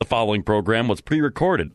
[0.00, 1.72] The following program was pre recorded.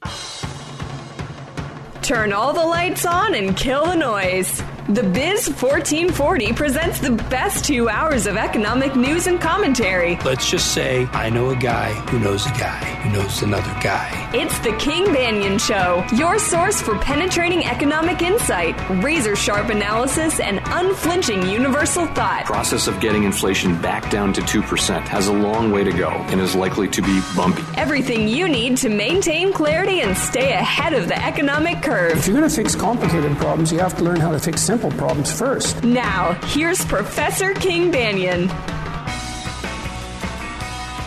[2.04, 4.62] Turn all the lights on and kill the noise.
[4.90, 10.18] The Biz 1440 presents the best two hours of economic news and commentary.
[10.26, 14.10] Let's just say I know a guy who knows a guy who knows another guy.
[14.34, 20.60] It's the King Banaian Show, your source for penetrating economic insight, razor sharp analysis, and
[20.66, 22.46] unflinching universal thought.
[22.46, 26.42] Process of getting inflation back down to 2% has a long way to go and
[26.42, 27.64] is likely to be bumpy.
[27.78, 32.18] Everything you need to maintain clarity and stay ahead of the economic curve.
[32.18, 34.92] If you're going to fix complicated problems, you have to learn how to fix simple
[34.92, 35.84] problems first.
[35.84, 38.48] Now, here's Professor King Banaian.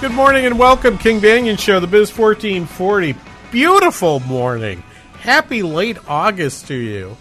[0.03, 3.17] Good morning and welcome, King Banaian Show, the Biz 1440.
[3.51, 4.83] Beautiful morning.
[5.15, 7.17] Happy late August to you.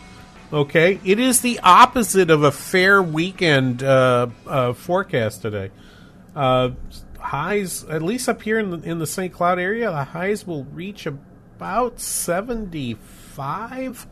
[0.51, 5.71] Okay, it is the opposite of a fair weekend uh, uh, forecast today.
[6.35, 6.71] Uh,
[7.19, 9.31] highs, at least up here in the, in the St.
[9.31, 14.07] Cloud area, the highs will reach about 75.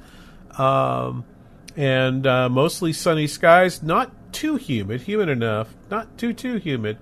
[0.58, 1.26] Um,
[1.75, 3.81] and uh, mostly sunny skies.
[3.81, 6.97] Not too humid, humid enough, not too too humid.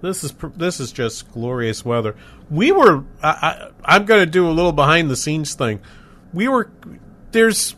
[0.00, 2.14] This is this is just glorious weather.
[2.50, 3.04] We were.
[3.22, 5.80] I, I, I'm going to do a little behind the scenes thing.
[6.32, 6.70] We were
[7.32, 7.74] there's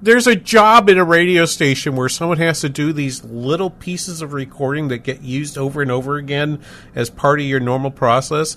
[0.00, 4.22] there's a job in a radio station where someone has to do these little pieces
[4.22, 6.62] of recording that get used over and over again
[6.94, 8.56] as part of your normal process.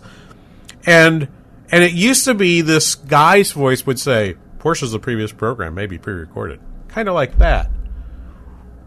[0.85, 1.27] And
[1.71, 5.87] and it used to be this guy's voice would say, of the previous program may
[5.87, 7.69] be pre-recorded kind of like that.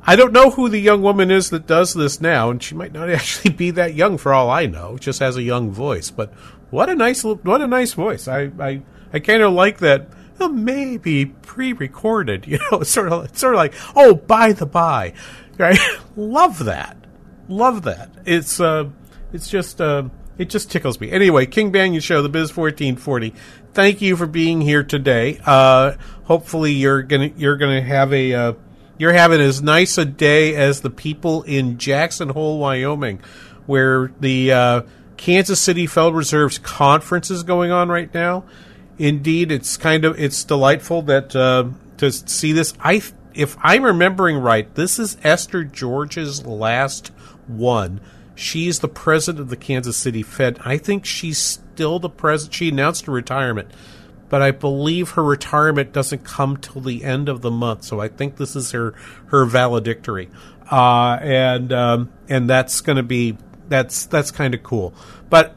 [0.05, 2.93] I don't know who the young woman is that does this now, and she might
[2.93, 4.99] not actually be that young for all I know.
[4.99, 6.33] Just has a young voice, but
[6.71, 8.27] what a nice, what a nice voice.
[8.27, 10.09] I, I, I kind of like that.
[10.39, 15.15] Well, maybe pre-recorded, you know, sort of, it's sort of like, oh, by the by,
[15.59, 15.79] right?
[16.17, 16.97] Love that,
[17.49, 18.11] love that.
[18.25, 18.91] It's, uh,
[19.33, 20.09] it's just, uh,
[20.39, 21.11] it just tickles me.
[21.11, 23.35] Anyway, King Banaian Show, the Biz 1440.
[23.75, 25.41] Thank you for being here today.
[25.47, 25.93] Uh,
[26.25, 28.53] hopefully you're gonna you're gonna have a uh,
[28.99, 33.21] you're having as nice a day as the people in Jackson Hole, Wyoming,
[33.65, 34.83] where the uh,
[35.17, 38.45] Kansas City Federal Reserve's conference is going on right now.
[38.99, 42.75] Indeed, it's kind of it's delightful that uh, to see this.
[42.79, 43.01] I
[43.33, 47.09] if I'm remembering right, this is Esther George's last
[47.47, 48.03] one.
[48.35, 50.59] She's the president of the Kansas City Fed.
[50.65, 52.55] I think she's still the president.
[52.55, 53.71] She announced her retirement
[54.33, 57.85] but I believe her retirement doesn't come till the end of the month.
[57.85, 58.95] So I think this is her
[59.27, 60.31] her valedictory,
[60.71, 63.37] uh, and um, and that's going to be
[63.69, 64.95] that's that's kind of cool.
[65.29, 65.55] But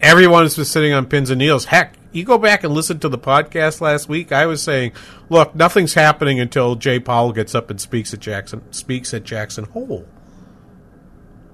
[0.00, 1.64] everyone has been sitting on pins and needles.
[1.64, 4.30] Heck, you go back and listen to the podcast last week.
[4.30, 4.92] I was saying,
[5.28, 9.64] look, nothing's happening until Jay Powell gets up and speaks at Jackson speaks at Jackson
[9.64, 10.06] Hole.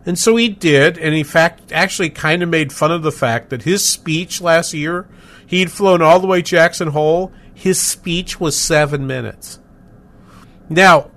[0.07, 3.51] And so he did, and in fact, actually kind of made fun of the fact
[3.51, 5.09] that his speech last year
[5.47, 7.33] He'd flown all the way Jackson Hole.
[7.55, 9.61] His speech was seven minutes.
[10.69, 11.11] Now,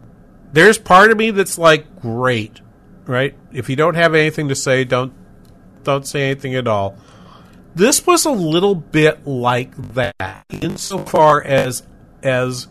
[0.53, 2.61] there's part of me that's like, great,
[3.05, 3.35] right?
[3.51, 5.13] If you don't have anything to say, don't
[5.83, 6.97] don't say anything at all.
[7.73, 11.83] This was a little bit like that, insofar as
[12.21, 12.67] as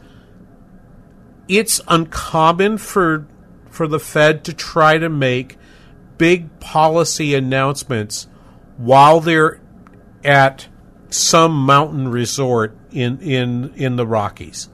[1.48, 3.26] it's uncommon for
[3.70, 5.56] for the Fed to try to make
[6.18, 8.26] big policy announcements
[8.76, 9.60] while they're
[10.24, 10.68] at
[11.10, 14.68] some mountain resort in in in the Rockies.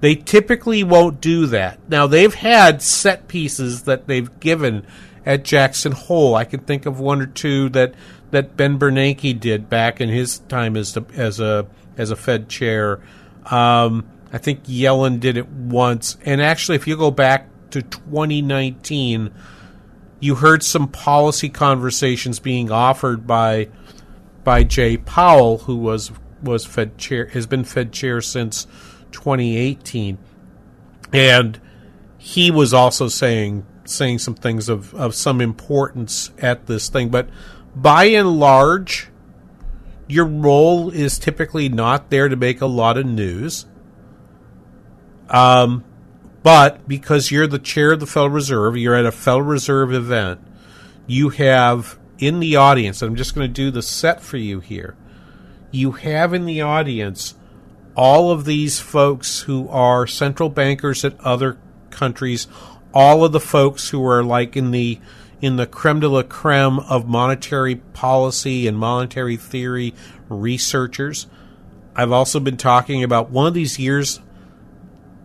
[0.00, 1.78] They typically won't do that.
[1.88, 4.86] Now they've had set pieces that they've given
[5.24, 6.34] at Jackson Hole.
[6.34, 7.94] I can think of one or two that
[8.30, 11.66] that Ben Bernanke did back in his time as a, as a
[11.96, 13.00] as a Fed chair.
[13.50, 19.32] Um, I think Yellen did it once, and actually, if you go back to 2019,
[20.26, 23.68] you heard some policy conversations being offered by
[24.44, 26.10] by Jay Powell, who was
[26.42, 28.66] was Fed chair has been Fed chair since
[29.12, 30.18] 2018,
[31.12, 31.60] and
[32.18, 37.08] he was also saying saying some things of, of some importance at this thing.
[37.08, 37.28] But
[37.74, 39.08] by and large,
[40.08, 43.66] your role is typically not there to make a lot of news.
[45.30, 45.84] Um,
[46.46, 50.38] but because you're the chair of the Federal Reserve, you're at a Federal Reserve event,
[51.08, 54.60] you have in the audience, and I'm just going to do the set for you
[54.60, 54.94] here.
[55.72, 57.34] You have in the audience
[57.96, 61.58] all of these folks who are central bankers at other
[61.90, 62.46] countries,
[62.94, 65.00] all of the folks who are like in the
[65.40, 69.94] in the creme de la creme of monetary policy and monetary theory
[70.28, 71.26] researchers.
[71.96, 74.20] I've also been talking about one of these years.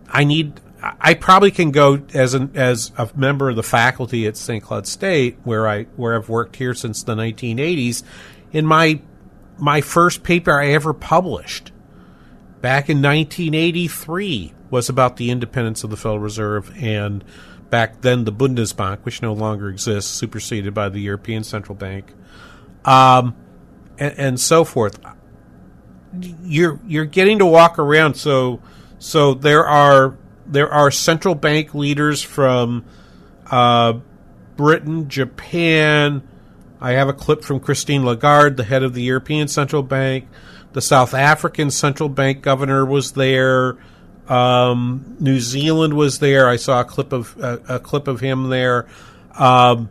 [0.10, 0.60] I need.
[0.82, 4.64] I probably can go as an as a member of the faculty at St.
[4.64, 8.04] Cloud State, where I where I've worked here since the 1980s.
[8.52, 9.02] In my
[9.60, 11.72] my first paper I ever published
[12.62, 17.24] back in 1983 was about the independence of the Federal Reserve and
[17.70, 22.14] back then the Bundesbank, which no longer exists, superseded by the European Central Bank,
[22.86, 23.36] um,
[24.00, 25.00] and, and, so forth.
[26.44, 28.16] You're you're getting to walk around.
[28.16, 28.62] So
[29.00, 30.18] so there are
[30.52, 32.86] there are central bank leaders from
[33.50, 33.94] uh,
[34.58, 36.28] Britain, Japan.
[36.80, 40.28] I have a clip from Christine Lagarde, the head of the European Central Bank.
[40.74, 43.78] The South African Central Bank governor was there.
[44.28, 46.48] Um, New Zealand was there.
[46.48, 48.88] I saw a clip of uh, a clip of him there.
[49.38, 49.90] Um,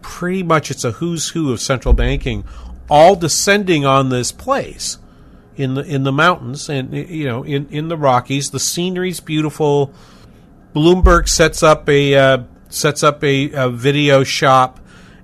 [0.00, 2.44] pretty much, it's a who's who of central banking,
[2.90, 4.98] all descending on this place
[5.56, 8.50] in the in the mountains and you know in in the Rockies.
[8.50, 9.92] The scenery's beautiful.
[10.74, 14.80] Bloomberg sets up a uh, sets up a, a video shop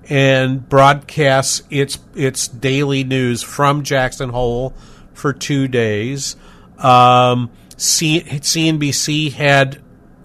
[0.09, 4.73] and broadcasts its its daily news from Jackson Hole
[5.13, 6.35] for two days.
[6.77, 9.81] Um, C- CNBC had,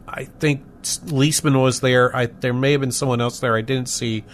[0.08, 2.14] I think Liesman was there.
[2.14, 3.56] I, there may have been someone else there.
[3.56, 4.24] I didn't see.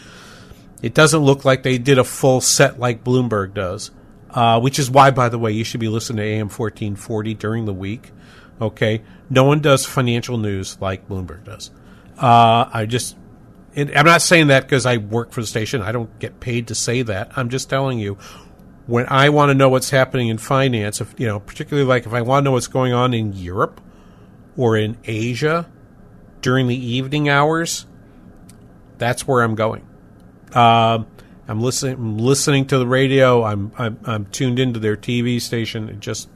[0.82, 3.90] It doesn't look like they did a full set like Bloomberg does,
[4.34, 7.34] uh, which is why, by the way, you should be listening to AM fourteen forty
[7.34, 8.10] during the week.
[8.60, 11.70] Okay, no one does financial news like Bloomberg does.
[12.18, 13.16] Uh, I just
[13.76, 15.80] I'm not saying that because I work for the station.
[15.80, 17.32] I don't get paid to say that.
[17.36, 18.18] I'm just telling you
[18.86, 22.12] when I want to know what's happening in finance, if you know, particularly like if
[22.12, 23.80] I want to know what's going on in Europe
[24.56, 25.70] or in Asia
[26.40, 27.86] during the evening hours,
[28.98, 29.86] that's where I'm going.
[30.52, 31.04] Uh,
[31.50, 31.94] I'm listening.
[31.94, 33.42] I'm listening to the radio.
[33.42, 35.88] I'm, I'm I'm tuned into their TV station.
[35.88, 36.28] It just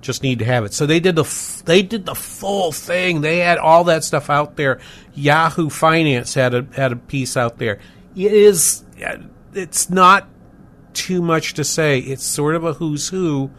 [0.00, 0.72] just need to have it.
[0.72, 3.20] So they did the they did the full thing.
[3.20, 4.80] They had all that stuff out there.
[5.14, 7.80] Yahoo Finance had a had a piece out there.
[8.16, 9.18] It is uh,
[9.52, 10.26] it's not
[10.94, 11.98] too much to say.
[11.98, 13.50] It's sort of a who's who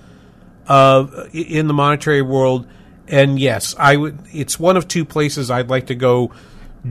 [0.68, 2.68] of in the monetary world.
[3.08, 4.18] And yes, I would.
[4.34, 6.32] It's one of two places I'd like to go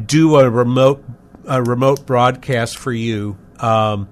[0.07, 1.05] do a remote
[1.45, 3.37] a remote broadcast for you.
[3.61, 4.09] Um,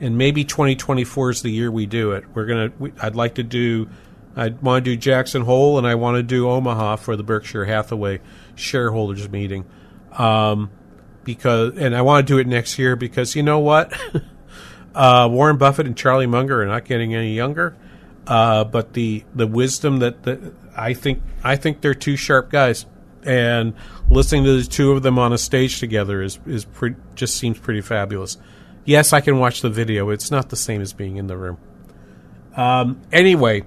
[0.00, 2.24] and maybe 2024 is the year we do it.
[2.34, 2.72] We're gonna.
[2.78, 3.88] We, I'd like to do
[4.36, 7.64] I want to do Jackson Hole and I want to do Omaha for the Berkshire
[7.64, 8.20] Hathaway
[8.54, 9.64] shareholders meeting.
[10.12, 10.70] Um,
[11.22, 13.92] because and I want to do it next year because you know what,
[14.94, 17.76] uh, Warren Buffett and Charlie Munger are not getting any younger,
[18.26, 20.40] uh, but the the wisdom that, that
[20.76, 22.84] I think I think they're two sharp guys,
[23.22, 23.74] and
[24.10, 27.58] listening to the two of them on a stage together is is pre- just seems
[27.58, 28.36] pretty fabulous.
[28.84, 30.10] Yes, I can watch the video.
[30.10, 31.58] It's not the same as being in the room.
[32.56, 33.64] Um, anyway,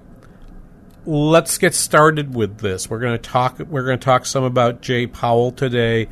[1.06, 2.90] let's get started with this.
[2.90, 3.60] We're going to talk.
[3.60, 6.08] We're going to talk some about Jay Powell today,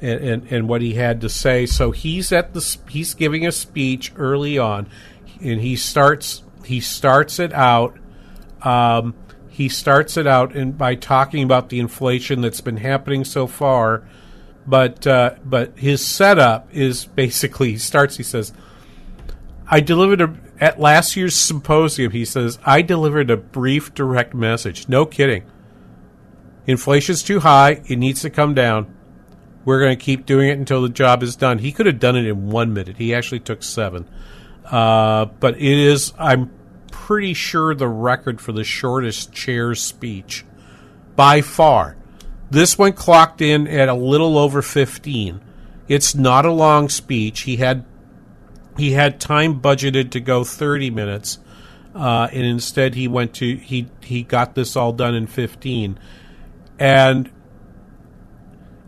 [0.00, 1.66] and, and, and what he had to say.
[1.66, 4.88] So he's at the he's giving a speech early on,
[5.40, 7.96] and he starts he starts it out.
[8.62, 9.14] Um,
[9.48, 14.02] he starts it out and by talking about the inflation that's been happening so far,
[14.66, 18.16] but uh, but his setup is basically he starts.
[18.16, 18.52] He says,
[19.68, 24.88] "I delivered a at last year's symposium, he says, I delivered a brief, direct message.
[24.88, 25.44] No kidding.
[26.66, 27.82] Inflation's too high.
[27.86, 28.94] It needs to come down.
[29.64, 31.58] We're going to keep doing it until the job is done.
[31.58, 32.96] He could have done it in one minute.
[32.96, 34.08] He actually took seven.
[34.64, 36.50] Uh, but it is, I'm
[36.90, 40.44] pretty sure, the record for the shortest chair speech
[41.14, 41.96] by far.
[42.50, 45.40] This one clocked in at a little over 15.
[45.88, 47.40] It's not a long speech.
[47.42, 47.84] He had
[48.76, 51.38] he had time budgeted to go 30 minutes,
[51.94, 55.98] uh, and instead he went to he he got this all done in 15,
[56.78, 57.30] and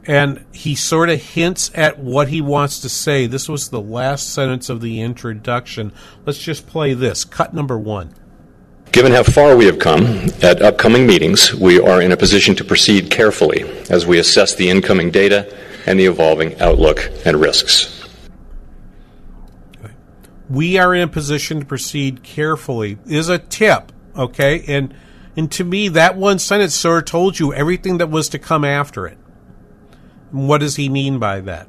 [0.06, 3.26] and he sort of hints at what he wants to say.
[3.26, 5.92] This was the last sentence of the introduction.
[6.24, 8.14] Let's just play this cut number one.
[8.92, 10.04] Given how far we have come,
[10.42, 14.71] at upcoming meetings, we are in a position to proceed carefully as we assess the
[14.71, 15.54] incoming data
[15.87, 17.95] and the evolving outlook and risks
[20.49, 24.64] we are in a position to proceed carefully is a tip, okay?
[24.66, 24.95] And
[25.37, 29.18] and to me, that one sentence told you everything that was to come after it.
[30.33, 31.68] What does he mean by that?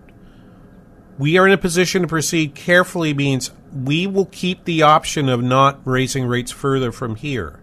[1.20, 5.42] we are in a position to proceed carefully means we will keep the option of
[5.42, 7.60] not raising rates further from here.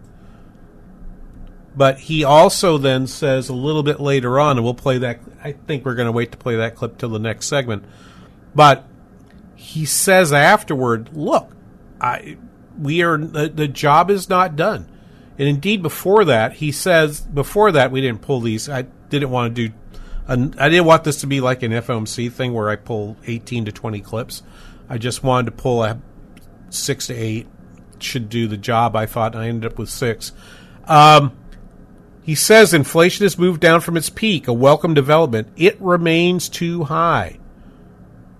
[1.75, 5.19] But he also then says a little bit later on, and we'll play that.
[5.43, 7.85] I think we're going to wait to play that clip till the next segment.
[8.55, 8.85] But
[9.55, 11.51] he says afterward, "Look,
[12.01, 12.37] I
[12.79, 14.89] we are the, the job is not done."
[15.37, 18.67] And indeed, before that, he says before that we didn't pull these.
[18.67, 19.75] I didn't want to do.
[20.27, 23.71] I didn't want this to be like an FOMC thing where I pull 18 to
[23.71, 24.43] 20 clips.
[24.89, 25.99] I just wanted to pull a
[26.69, 27.47] six to eight
[27.99, 28.95] should do the job.
[28.95, 30.31] I thought, and I ended up with six.
[30.85, 31.35] Um,
[32.21, 35.47] he says inflation has moved down from its peak, a welcome development.
[35.55, 37.39] It remains too high.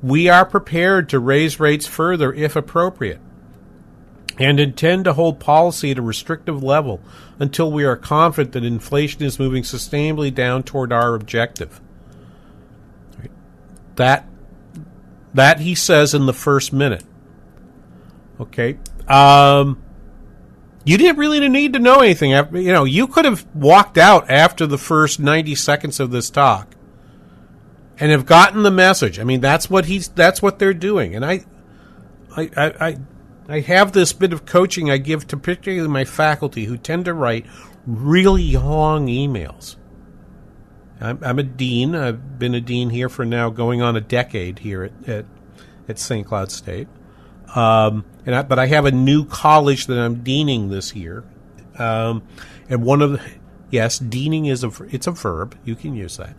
[0.01, 3.19] We are prepared to raise rates further if appropriate
[4.37, 7.01] and intend to hold policy at a restrictive level
[7.39, 11.81] until we are confident that inflation is moving sustainably down toward our objective.
[13.95, 14.27] That
[15.37, 17.03] that he says in the first minute.
[18.39, 18.77] Okay.
[19.07, 19.81] Um,
[20.83, 22.31] you didn't really need to know anything.
[22.31, 26.75] You know, you could have walked out after the first 90 seconds of this talk
[27.99, 29.19] and have gotten the message.
[29.19, 31.15] I mean, that's what he's that's what they're doing.
[31.15, 31.45] And I
[32.35, 32.97] I I
[33.49, 37.13] I have this bit of coaching I give to particularly my faculty who tend to
[37.13, 37.45] write
[37.85, 39.75] really long emails.
[40.99, 41.95] I'm, I'm a dean.
[41.95, 45.25] I've been a dean here for now going on a decade here at, at,
[45.87, 46.25] at St.
[46.25, 46.87] Cloud State.
[47.55, 51.23] Um, and I, but I have a new college that I'm deaning this year,
[51.79, 52.23] um,
[52.69, 53.21] and one of the
[53.69, 55.57] yes, deaning is a it's a verb.
[55.63, 56.35] You can use that.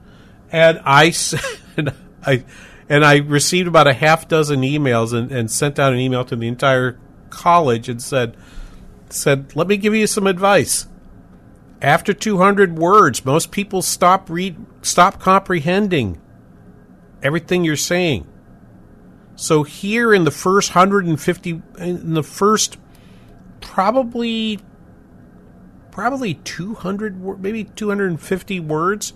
[0.52, 1.14] And I
[1.76, 2.44] and I
[2.88, 6.36] and I received about a half dozen emails and, and sent out an email to
[6.36, 6.98] the entire
[7.30, 8.36] college and said
[9.10, 10.86] said let me give you some advice.
[11.80, 16.20] After 200 words, most people stop read stop comprehending
[17.22, 18.26] everything you're saying.
[19.36, 22.78] So here in the first 150 in the first
[23.60, 24.58] probably
[25.92, 29.12] probably 200 maybe 250 words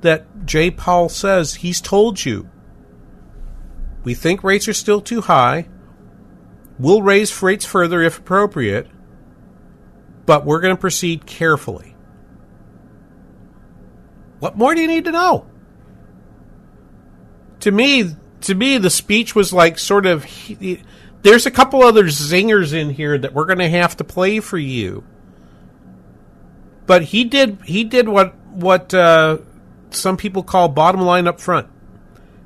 [0.00, 2.48] that Jay Powell says he's told you.
[4.02, 5.68] We think rates are still too high.
[6.78, 8.88] We'll raise rates further if appropriate,
[10.30, 11.96] but we're going to proceed carefully.
[14.38, 15.44] What more do you need to know?
[17.58, 20.24] To me, to me, the speech was like sort of.
[21.22, 24.56] There's a couple other zingers in here that we're going to have to play for
[24.56, 25.02] you.
[26.86, 27.58] But he did.
[27.64, 29.38] He did what what uh,
[29.90, 31.66] some people call bottom line up front.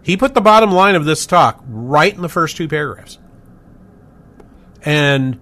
[0.02, 3.18] He put the bottom line of this talk right in the first two paragraphs,
[4.86, 5.38] and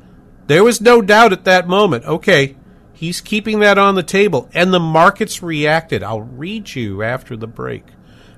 [0.46, 2.04] there was no doubt at that moment.
[2.04, 2.56] Okay,
[2.92, 6.02] he's keeping that on the table, and the markets reacted.
[6.02, 7.84] I'll read you after the break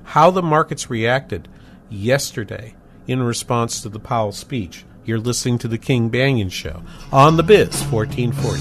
[0.05, 1.49] how the markets reacted
[1.89, 2.75] yesterday
[3.07, 4.85] in response to the Powell speech.
[5.05, 6.83] You're listening to the King Banaian Show
[7.13, 8.61] on the Biz 1440.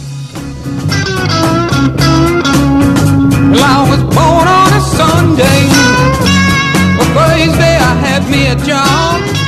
[3.52, 5.68] Well, I was born on a Sunday.
[7.00, 9.43] A Thursday, I had me a job.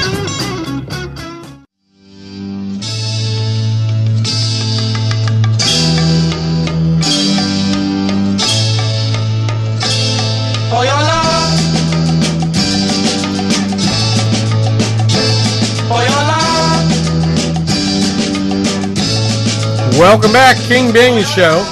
[19.98, 21.64] Welcome back, King Banaian Show.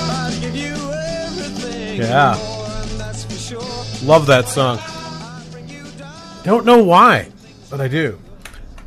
[1.94, 2.36] Yeah.
[4.06, 4.80] Love that song.
[6.46, 7.34] Don't know why,
[7.70, 8.18] but I do.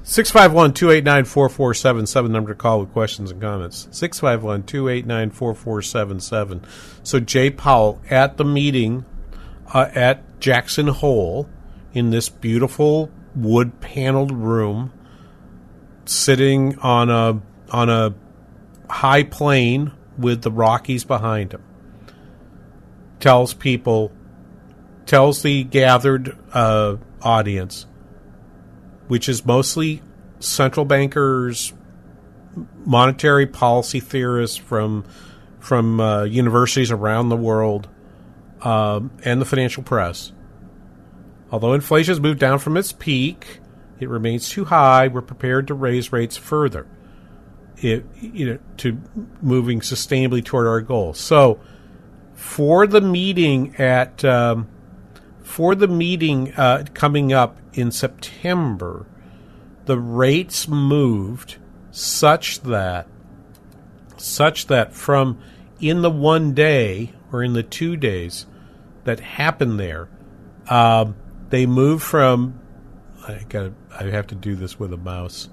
[0.04, 3.88] 651 289 4477, number to call with questions and comments.
[3.90, 6.64] 651 289 4477.
[7.02, 9.04] So, Jay Powell at the meeting
[9.74, 11.46] uh, at Jackson Hole
[11.92, 14.94] in this beautiful wood paneled room,
[16.06, 18.14] sitting on a on a
[18.88, 21.62] high plain with the Rockies behind him.
[23.20, 24.12] Tells people,
[25.06, 27.86] tells the gathered uh, audience,
[29.08, 30.02] which is mostly
[30.38, 31.72] central bankers,
[32.84, 35.04] monetary policy theorists from
[35.58, 37.88] from uh, universities around the world,
[38.60, 40.32] um, and the financial press.
[41.50, 43.60] Although inflation has moved down from its peak,
[43.98, 45.08] it remains too high.
[45.08, 46.86] We're prepared to raise rates further
[47.78, 49.00] it, you know, to
[49.42, 51.18] moving sustainably toward our goals.
[51.18, 51.60] So,
[52.34, 54.68] for the meeting at um,
[55.42, 59.06] for the meeting uh, coming up in September,
[59.84, 61.56] the rates moved
[61.90, 63.06] such that
[64.16, 65.38] such that from
[65.80, 68.46] in the one day or in the two days
[69.04, 70.08] that happened there,
[70.68, 71.14] um,
[71.50, 72.60] they moved from
[73.26, 75.48] I got I have to do this with a mouse.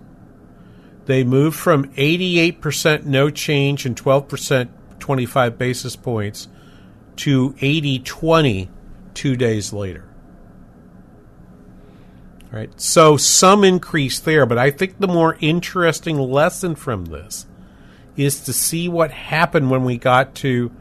[1.05, 4.69] They moved from 88% no change and 12%
[4.99, 6.47] 25 basis points
[7.17, 8.69] to 80 20
[9.13, 10.05] two days later.
[12.45, 12.79] All right.
[12.79, 17.45] So some increase there, but I think the more interesting lesson from this
[18.15, 20.71] is to see what happened when we got to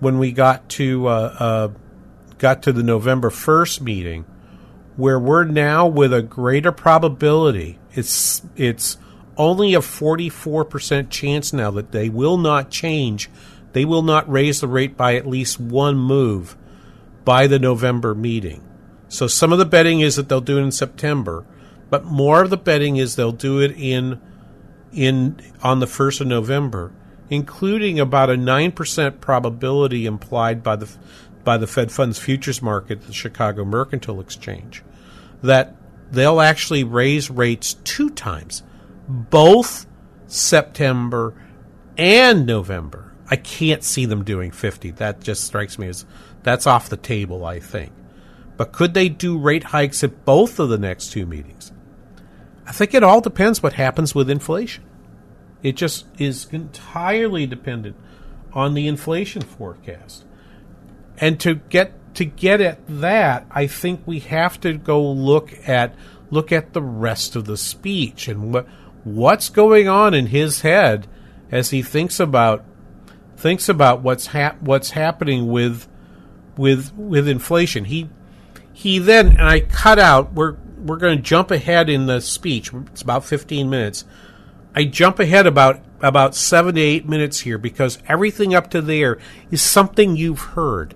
[0.00, 1.68] when we got to uh, uh,
[2.38, 4.24] got to the November first meeting,
[4.96, 7.78] where we're now with a greater probability.
[7.92, 8.98] It's it's
[9.40, 13.30] only a forty four percent chance now that they will not change.
[13.72, 16.56] They will not raise the rate by at least one move
[17.24, 18.62] by the November meeting.
[19.08, 21.44] So some of the betting is that they'll do it in September,
[21.88, 24.20] but more of the betting is they'll do it in
[24.92, 26.92] in on the 1st of November,
[27.30, 30.90] including about a 9% probability implied by the
[31.44, 34.82] by the Fed funds futures market, the Chicago Mercantile Exchange,
[35.42, 35.74] that
[36.10, 38.62] they'll actually raise rates two times,
[39.10, 39.86] both
[40.26, 41.34] September
[41.96, 43.12] and November.
[43.28, 44.92] I can't see them doing 50.
[44.92, 46.04] That just strikes me as
[46.42, 47.92] that's off the table, I think.
[48.56, 51.72] But could they do rate hikes at both of the next two meetings?
[52.66, 54.84] I think it all depends what happens with inflation.
[55.62, 57.96] It just is entirely dependent
[58.52, 60.24] on the inflation forecast.
[61.18, 65.94] And to get to get at that, I think we have to go look at
[66.30, 68.66] look at the rest of the speech and what
[69.04, 71.06] what's going on in his head
[71.50, 72.64] as he thinks about
[73.36, 75.88] thinks about what's hap- what's happening with
[76.56, 77.86] with with inflation.
[77.86, 78.10] He
[78.72, 80.32] he then and I cut out.
[80.32, 82.72] We're we're going to jump ahead in the speech.
[82.72, 84.04] It's about 15 minutes.
[84.74, 89.18] I jump ahead about about seven to eight minutes here because everything up to there
[89.50, 90.94] is something you've heard.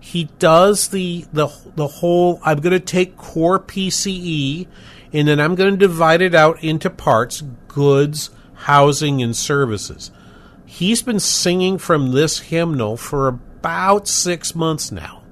[0.00, 2.40] He does the the the whole.
[2.44, 4.66] I'm going to take core PCE,
[5.12, 10.10] and then I'm going to divide it out into parts: goods, housing, and services.
[10.66, 15.22] He's been singing from this hymnal for about six months now.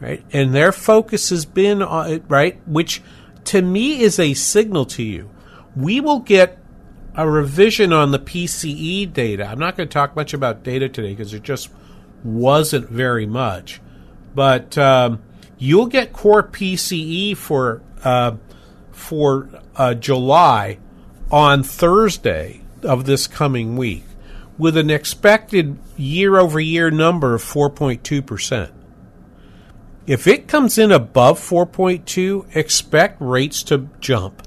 [0.00, 0.24] Right?
[0.32, 2.60] And their focus has been on it, right?
[2.66, 3.02] Which
[3.44, 5.30] to me is a signal to you.
[5.76, 6.58] We will get
[7.14, 9.44] a revision on the PCE data.
[9.44, 11.68] I'm not going to talk much about data today because it just
[12.22, 13.80] wasn't very much.
[14.34, 15.22] But um,
[15.58, 18.36] you'll get core PCE for uh,
[18.92, 20.78] for uh, July
[21.30, 24.04] on Thursday of this coming week
[24.56, 28.70] with an expected year over year number of 4.2%.
[30.06, 34.42] If it comes in above 4.2, expect rates to jump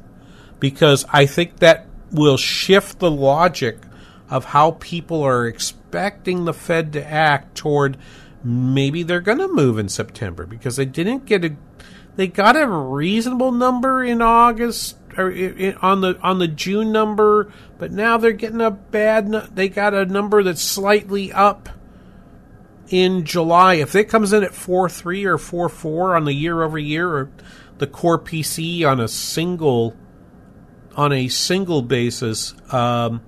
[0.59, 3.77] because I think that will shift the logic
[4.29, 7.97] of how people are expecting the Fed to act toward
[8.43, 11.55] maybe they're going to move in September because they didn't get a
[12.15, 15.27] they got a reasonable number in August or
[15.81, 19.31] on the on the June number, but now they're getting a bad.
[19.55, 21.69] They got a number that's slightly up
[22.89, 23.75] in July.
[23.75, 27.09] If it comes in at four three or four four on the year over year,
[27.09, 27.31] or
[27.77, 29.95] the core PC on a single
[30.95, 33.21] on a single basis um,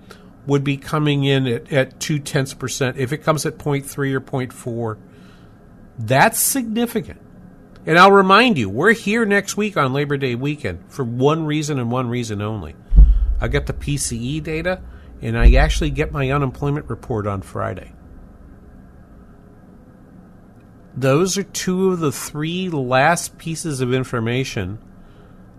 [0.45, 2.97] would be coming in at, at two tenths percent.
[2.97, 4.97] If it comes at 0.3 or 0.4,
[5.97, 7.21] that's significant.
[7.85, 11.79] And I'll remind you, we're here next week on Labor Day weekend for one reason
[11.79, 12.75] and one reason only.
[13.41, 14.81] I get the PCE data,
[15.21, 17.91] and I actually get my unemployment report on Friday.
[20.95, 24.79] Those are two of the three last pieces of information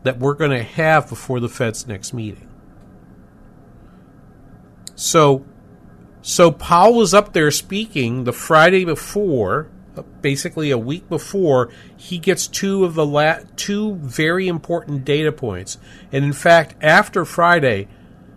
[0.05, 2.49] that we're going to have before the Fed's next meeting.
[4.95, 5.45] So,
[6.23, 9.69] so Powell was up there speaking the Friday before
[10.23, 15.79] basically a week before, he gets two of the la- two very important data points.
[16.13, 17.89] And in fact, after Friday,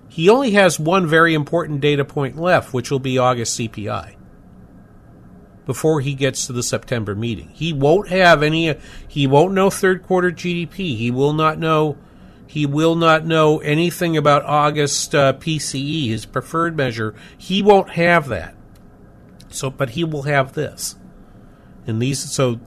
[0.07, 4.15] he only has one very important data point left, which will be August CPI.
[5.65, 8.73] Before he gets to the September meeting, he won't have any.
[9.07, 10.95] He won't know third quarter GDP.
[10.97, 11.97] He will not know.
[12.47, 17.13] He will not know anything about August uh, PCE, his preferred measure.
[17.37, 18.55] He won't have that.
[19.49, 20.95] So, but he will have this.
[21.85, 22.59] And these, so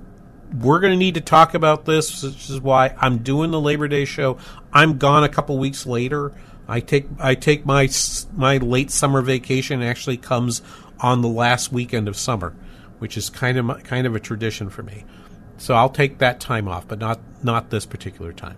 [0.59, 3.88] we're going to need to talk about this, which is why I'm doing the Labor
[3.88, 4.38] Day show.
[4.73, 6.33] I'm gone a couple weeks later.
[6.69, 7.88] I take I take my
[8.33, 10.62] my late summer vacation actually comes
[11.01, 12.55] on the last weekend of summer,
[13.01, 15.05] which is kind of kind of a tradition for me.
[15.59, 18.57] So I'll take that time off, but not not this particular time.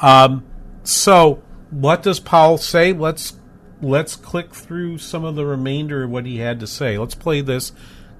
[0.00, 0.44] Um,
[0.82, 2.92] so what does Powell say?
[2.92, 3.34] Let's
[3.80, 6.98] let's click through some of the remainder of what he had to say.
[6.98, 7.72] Let's play this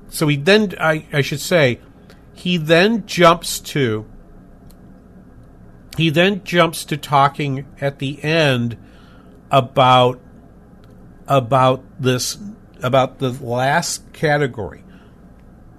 [0.09, 1.81] so he then, I, I should say,
[2.35, 4.07] he then jumps to
[5.97, 8.77] he then jumps to talking at the end
[9.51, 10.21] about
[11.27, 12.39] about this
[12.81, 14.85] about the last category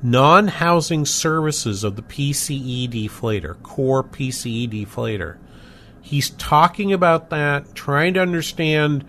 [0.03, 5.37] non-housing services of the PCE deflator core PCE deflator
[6.09, 9.05] he's talking about that trying to understand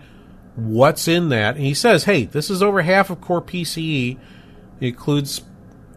[0.55, 4.17] what's in that and he says hey this is over half of core PCE
[4.79, 5.41] it includes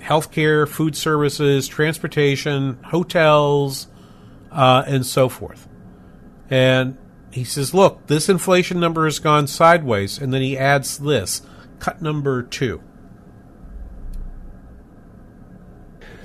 [0.00, 3.88] healthcare food services transportation hotels
[4.52, 5.68] uh, and so forth
[6.50, 6.96] and
[7.34, 10.18] he says, look, this inflation number has gone sideways.
[10.18, 11.42] And then he adds this
[11.80, 12.80] cut number two.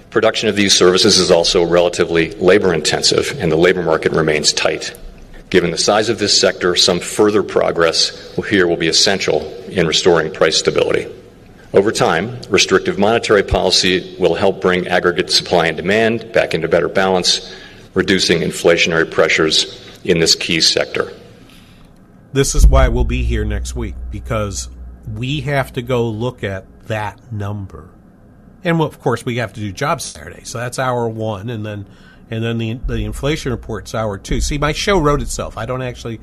[0.10, 4.98] Production of these services is also relatively labor intensive, and the labor market remains tight.
[5.52, 10.34] Given the size of this sector, some further progress here will be essential in restoring
[10.34, 11.08] price stability.
[11.74, 16.90] Over time, restrictive monetary policy will help bring aggregate supply and demand back into better
[16.90, 17.56] balance,
[17.94, 21.14] reducing inflationary pressures in this key sector.
[22.34, 24.70] This is why we'll be here next week because
[25.14, 27.90] we have to go look at that number.
[28.64, 31.86] And of course, we have to do jobs Saturday, so that's hour one, and then
[32.30, 34.42] and then the the inflation report's hour two.
[34.42, 35.58] See, my show wrote itself.
[35.58, 36.20] I don't actually.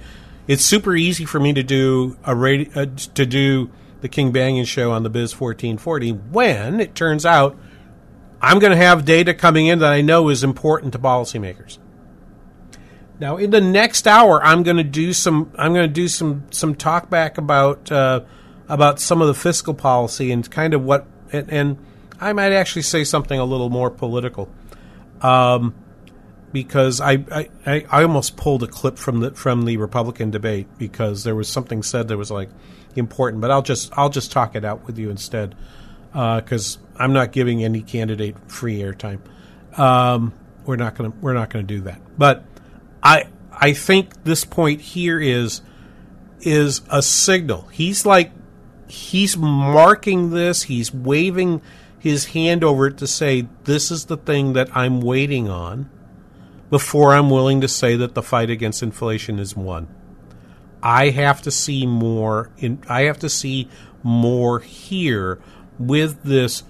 [0.46, 3.70] It's super easy for me to do a radio, uh, to do
[4.02, 7.58] the King Banaian show on the Biz fourteen forty when it turns out
[8.42, 11.78] I'm going to have data coming in that I know is important to policymakers.
[13.18, 15.50] Now, in the next hour, I'm going to do some.
[15.56, 18.20] I'm going to do some some talk back about uh,
[18.68, 21.06] about some of the fiscal policy and kind of what.
[21.32, 21.85] And, and,
[22.20, 24.48] I might actually say something a little more political,
[25.20, 25.74] um,
[26.52, 31.24] because I, I I almost pulled a clip from the from the Republican debate because
[31.24, 32.50] there was something said that was like
[32.94, 33.40] important.
[33.40, 35.54] But I'll just I'll just talk it out with you instead
[36.12, 39.20] because uh, I'm not giving any candidate free airtime.
[39.78, 40.32] Um,
[40.64, 42.44] we're not gonna we're not gonna do that, but.
[43.02, 45.60] I I think this point here is
[46.40, 47.68] is a signal.
[47.68, 48.32] He's like
[48.88, 51.62] he's marking this, he's waving
[52.06, 55.90] his hand over it to say this is the thing that I'm waiting on
[56.70, 59.88] before I'm willing to say that the fight against inflation is won.
[60.80, 63.68] I have to see more in I have to see
[64.04, 65.40] more here
[65.80, 66.62] with this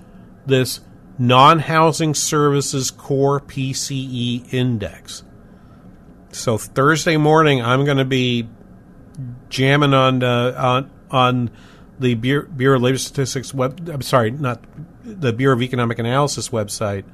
[0.47, 0.81] this
[1.19, 5.23] non-housing services core PCE index.
[6.33, 8.49] So Thursday morning, I'm going to be
[9.51, 11.51] jamming on uh, on on
[11.99, 13.87] the Bureau, Bureau of Labor Statistics web.
[13.91, 14.65] I'm sorry, not
[15.07, 17.05] the Bureau of Economic Analysis website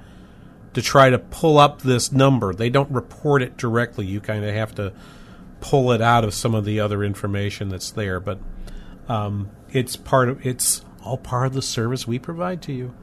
[0.73, 2.55] to try to pull up this number.
[2.55, 4.07] They don't report it directly.
[4.07, 4.93] You kind of have to
[5.61, 8.19] pull it out of some of the other information that's there.
[8.19, 8.39] But
[9.09, 12.95] um, it's part of it's all part of the service we provide to you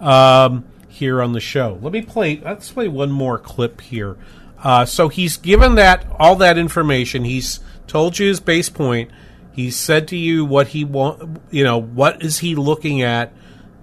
[0.00, 1.78] um, here on the show.
[1.80, 2.40] Let me play.
[2.44, 4.16] Let's play one more clip here.
[4.62, 7.24] Uh, so he's given that all that information.
[7.24, 9.10] He's told you his base point.
[9.52, 11.40] He said to you what he want.
[11.50, 13.32] You know what is he looking at?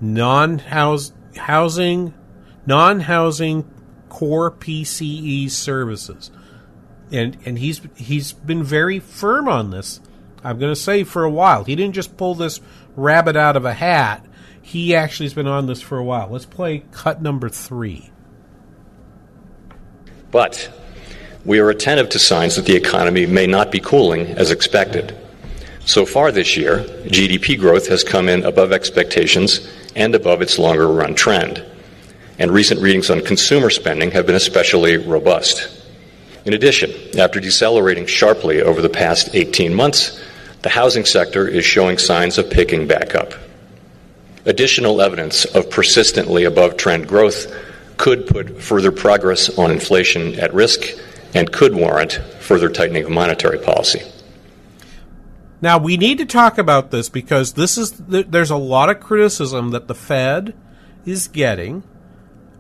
[0.01, 2.13] Non-house housing,
[2.65, 3.69] non-housing
[4.09, 6.31] core PCE services,
[7.12, 9.99] and and he's he's been very firm on this.
[10.43, 11.63] I'm going to say for a while.
[11.63, 12.62] He didn't just pull this
[12.95, 14.25] rabbit out of a hat.
[14.62, 16.29] He actually has been on this for a while.
[16.29, 18.12] Let's play cut number three.
[20.31, 20.71] But
[21.43, 25.17] we are attentive to signs that the economy may not be cooling as expected.
[25.85, 30.88] So far this year, GDP growth has come in above expectations and above its longer
[30.88, 31.63] run trend.
[32.38, 35.69] And recent readings on consumer spending have been especially robust.
[36.45, 40.21] In addition, after decelerating sharply over the past 18 months,
[40.62, 43.34] the housing sector is showing signs of picking back up.
[44.45, 47.54] Additional evidence of persistently above trend growth
[47.97, 50.82] could put further progress on inflation at risk
[51.34, 54.02] and could warrant further tightening of monetary policy.
[55.62, 59.72] Now we need to talk about this because this is there's a lot of criticism
[59.72, 60.56] that the Fed
[61.06, 61.84] is getting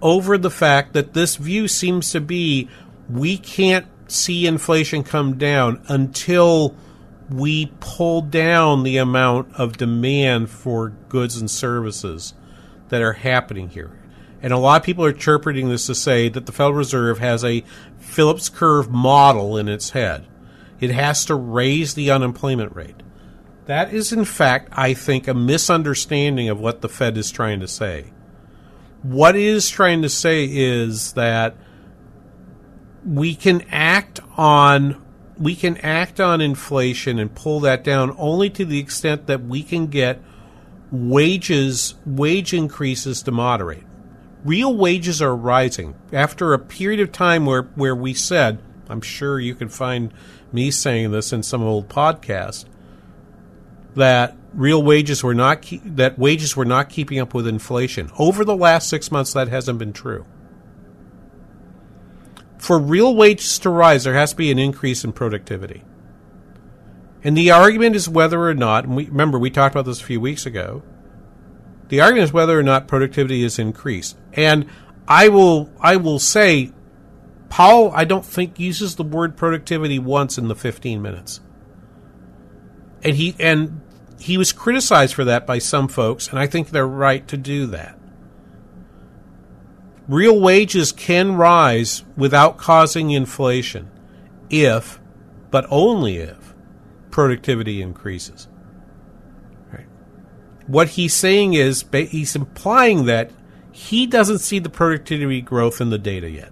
[0.01, 2.69] over the fact that this view seems to be
[3.09, 6.75] we can't see inflation come down until
[7.29, 12.33] we pull down the amount of demand for goods and services
[12.89, 13.91] that are happening here.
[14.41, 17.43] And a lot of people are interpreting this to say that the Federal Reserve has
[17.43, 17.63] a
[17.99, 20.25] Phillips curve model in its head.
[20.79, 23.01] It has to raise the unemployment rate.
[23.65, 27.67] That is, in fact, I think, a misunderstanding of what the Fed is trying to
[27.67, 28.13] say.
[29.03, 31.55] What it is trying to say is that
[33.05, 35.05] we can act on
[35.37, 39.63] we can act on inflation and pull that down only to the extent that we
[39.63, 40.21] can get
[40.91, 43.85] wages wage increases to moderate
[44.43, 49.39] real wages are rising after a period of time where, where we said, I'm sure
[49.39, 50.13] you can find
[50.53, 52.65] me saying this in some old podcast
[53.95, 58.09] that real wages were not that wages were not keeping up with inflation.
[58.17, 60.25] Over the last 6 months that hasn't been true.
[62.57, 65.83] For real wages to rise there has to be an increase in productivity.
[67.23, 70.05] And the argument is whether or not, and we, remember we talked about this a
[70.05, 70.83] few weeks ago,
[71.89, 74.17] the argument is whether or not productivity is increased.
[74.33, 74.67] And
[75.07, 76.71] I will I will say
[77.49, 81.41] Powell I don't think uses the word productivity once in the 15 minutes.
[83.03, 83.81] And he and
[84.19, 87.65] he was criticized for that by some folks and I think they're right to do
[87.67, 87.97] that.
[90.07, 93.89] Real wages can rise without causing inflation
[94.49, 94.99] if
[95.51, 96.53] but only if
[97.11, 98.47] productivity increases
[100.69, 103.31] what he's saying is he's implying that
[103.71, 106.51] he doesn't see the productivity growth in the data yet.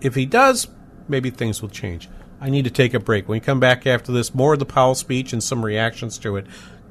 [0.00, 0.68] If he does,
[1.08, 2.08] maybe things will change.
[2.40, 3.28] I need to take a break.
[3.28, 6.36] When we come back after this, more of the Powell speech and some reactions to
[6.36, 6.46] it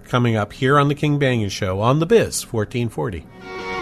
[0.06, 3.77] coming up here on the King Banaian Show on the Biz 1440.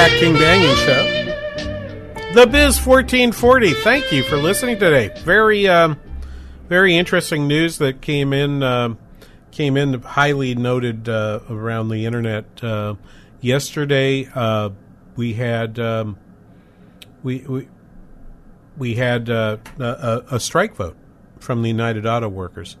[0.00, 2.32] Back, King Banaian Show.
[2.32, 3.74] The Biz 1440.
[3.74, 5.10] Thank you for listening today.
[5.24, 6.00] Very, um,
[6.70, 8.94] very interesting news that came in, uh,
[9.50, 12.94] came in highly noted uh, around the internet uh,
[13.42, 14.26] yesterday.
[14.34, 14.70] Uh,
[15.16, 16.16] we had, um,
[17.22, 17.68] we, we,
[18.78, 20.96] we had uh, a, a strike vote
[21.40, 22.78] from the United Auto Workers.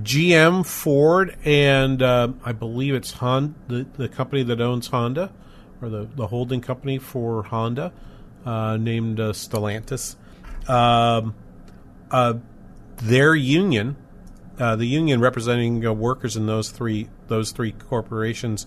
[0.00, 5.32] GM, Ford, and uh, I believe it's Honda, the, the company that owns Honda,
[5.80, 7.92] or the, the holding company for Honda,
[8.44, 10.16] uh, named uh, Stellantis.
[10.68, 11.34] Um,
[12.10, 12.34] uh,
[12.96, 13.96] their union,
[14.58, 18.66] uh, the union representing uh, workers in those three those three corporations,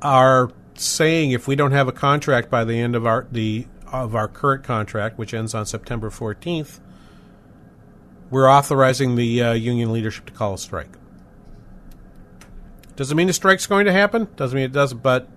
[0.00, 4.14] are saying if we don't have a contract by the end of our the of
[4.14, 6.80] our current contract, which ends on September fourteenth,
[8.30, 10.96] we're authorizing the uh, union leadership to call a strike.
[12.96, 14.28] Doesn't mean the strike's going to happen.
[14.36, 15.02] Doesn't mean it doesn't.
[15.02, 15.28] But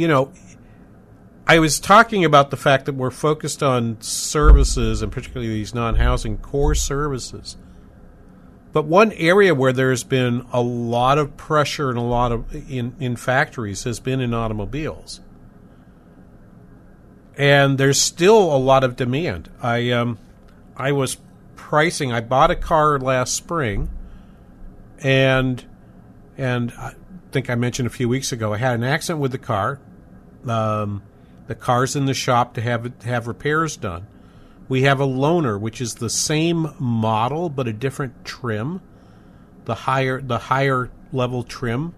[0.00, 0.32] you know,
[1.46, 5.96] I was talking about the fact that we're focused on services and particularly these non
[5.96, 7.56] housing core services.
[8.72, 12.94] But one area where there's been a lot of pressure and a lot of in,
[13.00, 15.20] in factories has been in automobiles.
[17.36, 19.50] And there's still a lot of demand.
[19.60, 20.18] I um,
[20.76, 21.16] I was
[21.56, 22.12] pricing.
[22.12, 23.90] I bought a car last spring,
[25.00, 25.64] and
[26.38, 26.94] and I
[27.32, 29.80] think I mentioned a few weeks ago I had an accident with the car
[30.46, 31.02] um,
[31.46, 34.06] the car's in the shop to have have repairs done.
[34.68, 38.80] We have a loaner, which is the same model but a different trim,
[39.64, 41.94] the higher the higher level trim,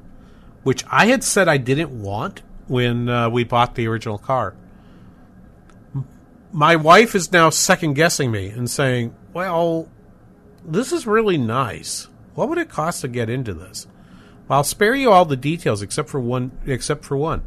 [0.63, 4.55] which I had said I didn't want when uh, we bought the original car.
[6.51, 9.89] My wife is now second guessing me and saying, "Well,
[10.65, 12.09] this is really nice.
[12.35, 13.87] What would it cost to get into this?"
[14.49, 16.53] I'll spare you all the details except for one.
[16.67, 17.43] Except for one.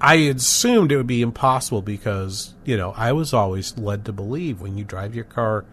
[0.00, 4.60] I assumed it would be impossible because, you know, I was always led to believe
[4.60, 5.64] when you drive your car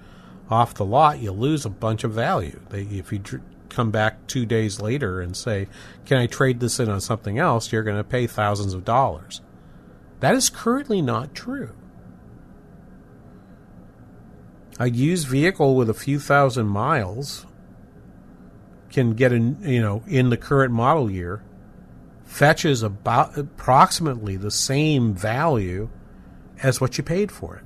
[0.50, 2.60] off the lot, you lose a bunch of value.
[2.70, 5.68] They, if you dr- come back two days later and say,
[6.06, 7.72] Can I trade this in on something else?
[7.72, 9.42] you're going to pay thousands of dollars.
[10.22, 11.76] That is currently not true.
[14.80, 17.46] A used vehicle with a few thousand miles
[18.90, 21.44] can get in, you know, in the current model year
[22.24, 25.90] fetches about approximately the same value
[26.62, 27.64] as what you paid for it.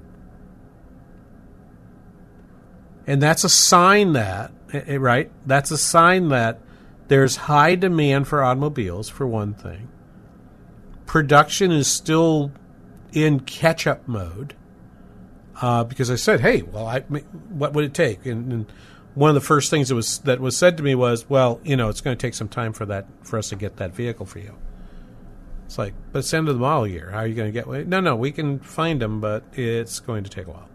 [3.05, 5.31] And that's a sign that, eh, eh, right?
[5.45, 6.59] That's a sign that
[7.07, 9.87] there's high demand for automobiles, for one thing.
[11.05, 12.51] Production is still
[13.13, 14.55] in catch up mode.
[15.59, 18.27] Uh, because I said, hey, well, I, what would it take?
[18.27, 18.73] And, and
[19.17, 21.75] one of the first things that was that was said to me was, "Well, you
[21.75, 24.27] know, it's going to take some time for that for us to get that vehicle
[24.27, 24.55] for you."
[25.65, 27.09] It's like, but it's the end of the model year.
[27.09, 27.87] How are you going to get?
[27.87, 30.69] No, no, we can find them, but it's going to take a while.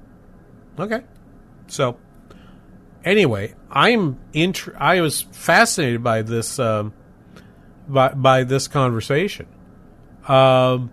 [0.76, 1.02] Okay,
[1.68, 1.98] so
[3.05, 6.94] anyway, I'm int- I was fascinated by this um,
[7.87, 9.46] by by this conversation.
[10.26, 10.90] Um,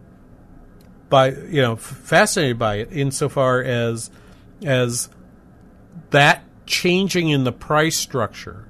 [1.10, 4.12] by you know, fascinated by it insofar as
[4.64, 5.10] as
[6.12, 8.70] that changing in the price structure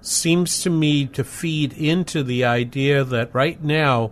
[0.00, 4.10] seems to me to feed into the idea that right now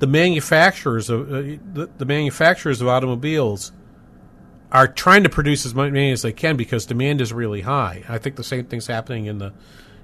[0.00, 1.40] the manufacturers of uh,
[1.72, 3.70] the, the manufacturers of automobiles
[4.72, 8.02] are trying to produce as many as they can because demand is really high.
[8.08, 9.52] I think the same thing's happening in the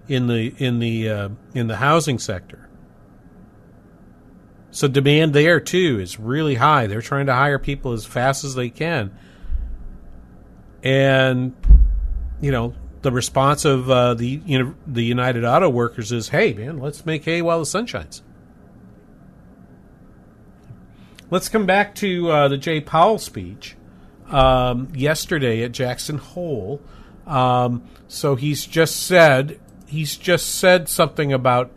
[0.06, 2.68] in the in the uh, in the housing sector.
[4.70, 6.86] So demand there too is really high.
[6.86, 9.16] They're trying to hire people as fast as they can,
[10.86, 11.52] and
[12.40, 12.72] you know
[13.02, 17.04] the response of uh, the you know, the United Auto Workers is, "Hey man, let's
[17.04, 18.22] make hay while the sun shines."
[21.28, 23.74] Let's come back to uh, the Jay Powell speech
[24.28, 26.80] um, yesterday at Jackson Hole.
[27.26, 31.72] Um, so he's just said he's just said something about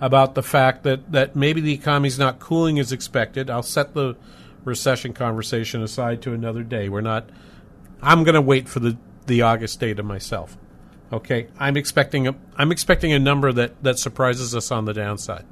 [0.00, 3.50] about the fact that, that maybe the economy's not cooling as expected.
[3.50, 4.16] I'll set the
[4.64, 6.88] recession conversation aside to another day.
[6.88, 7.28] We're not.
[8.04, 10.56] I'm going to wait for the the August data myself.
[11.12, 15.46] Okay, I'm expecting a I'm expecting a number that that surprises us on the downside.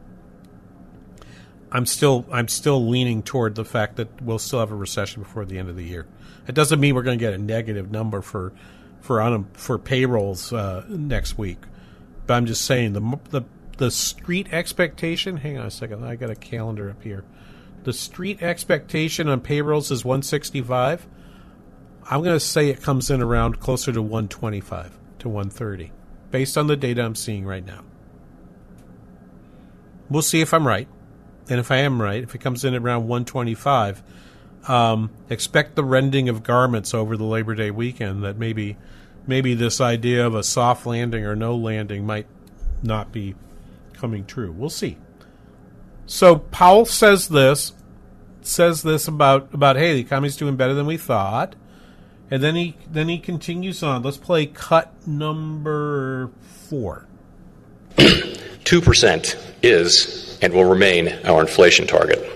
[1.70, 5.46] I'm still I'm still leaning toward the fact that we'll still have a recession before
[5.46, 6.06] the end of the year.
[6.46, 8.52] It doesn't mean we're going to get a negative number for
[9.00, 11.58] for on for payrolls uh, next week,
[12.26, 13.42] but I'm just saying the the
[13.78, 15.38] the street expectation.
[15.38, 17.24] Hang on a second, I got a calendar up here.
[17.84, 21.06] The street expectation on payrolls is 165.
[22.10, 25.92] I'm going to say it comes in around closer to 125 to 130,
[26.30, 27.84] based on the data I'm seeing right now.
[30.10, 30.88] We'll see if I'm right.
[31.48, 34.02] And if I am right, if it comes in at around 125,
[34.68, 38.22] um, expect the rending of garments over the Labor Day weekend.
[38.22, 38.76] That maybe,
[39.26, 42.26] maybe this idea of a soft landing or no landing might
[42.82, 43.34] not be
[43.94, 44.52] coming true.
[44.52, 44.98] We'll see.
[46.06, 47.72] So Powell says this,
[48.42, 51.54] says this about about hey, the economy's doing better than we thought,
[52.33, 54.03] and then he then he continues on.
[54.03, 57.07] Let's play cut number four.
[58.64, 62.27] Two percent is and will remain our inflation target.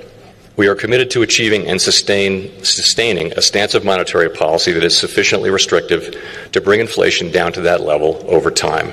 [0.54, 4.96] We are committed to achieving and sustain, sustaining a stance of monetary policy that is
[4.96, 6.14] sufficiently restrictive
[6.52, 8.92] to bring inflation down to that level over time.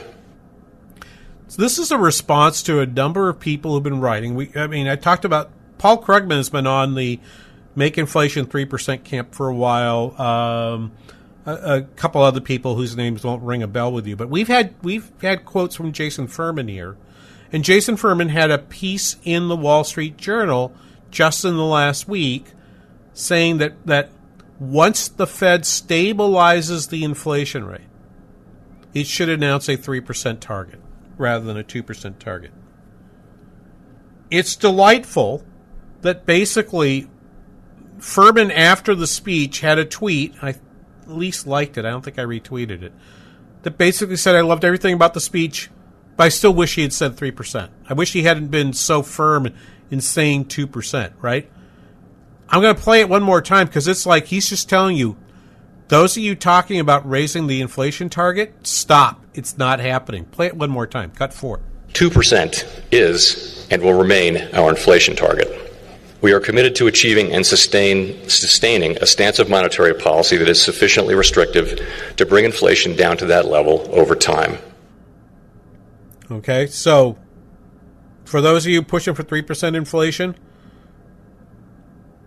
[1.49, 4.35] So this is a response to a number of people who've been writing.
[4.35, 7.19] We, I mean, I talked about Paul Krugman has been on the
[7.75, 10.19] make inflation three percent camp for a while.
[10.21, 10.91] Um,
[11.45, 14.47] a, a, couple other people whose names won't ring a bell with you, but we've
[14.47, 16.97] had we've had quotes from Jason Furman here
[17.53, 20.73] and Jason Furman had a piece in the Wall Street Journal
[21.11, 22.47] just in the last week
[23.13, 24.09] saying that, that
[24.59, 27.81] once the Fed stabilizes the inflation rate,
[28.95, 30.79] it should announce a 3% target
[31.15, 32.51] rather than a 2% target.
[34.31, 35.43] It's delightful
[36.01, 37.07] that basically
[38.03, 40.35] Furman, after the speech, had a tweet.
[40.41, 40.59] I at
[41.07, 41.85] least liked it.
[41.85, 42.91] I don't think I retweeted it.
[43.61, 45.69] That basically said, I loved everything about the speech.
[46.17, 47.69] But I still wish he had said 3%.
[47.87, 49.53] I wish he hadn't been so firm
[49.89, 51.49] in saying 2%, right?
[52.49, 55.15] I'm going to play it one more time because it's like he's just telling you
[55.87, 59.25] those of you talking about raising the inflation target, stop.
[59.33, 60.25] It's not happening.
[60.25, 61.11] Play it one more time.
[61.11, 61.61] Cut four.
[61.93, 65.72] 2% is and will remain our inflation target.
[66.23, 70.61] We are committed to achieving and sustain, sustaining a stance of monetary policy that is
[70.61, 74.57] sufficiently restrictive to bring inflation down to that level over time.
[76.31, 77.17] Okay, so
[78.23, 80.37] for those of you pushing for 3% inflation,